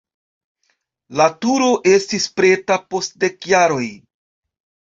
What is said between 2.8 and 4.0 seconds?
post dek jaroj.